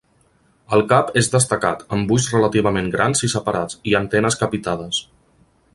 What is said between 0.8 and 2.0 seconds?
cap és destacat,